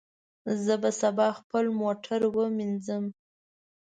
[0.63, 3.03] زه به سبا خپل موټر ومینځم.